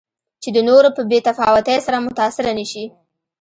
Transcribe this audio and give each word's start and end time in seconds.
چې 0.41 0.49
د 0.55 0.57
نورو 0.69 0.89
په 0.97 1.01
بې 1.09 1.19
تفاوتۍ 1.27 1.77
سره 1.85 1.97
متأثره 2.05 2.51
نه 2.59 2.65
شي. 2.71 2.85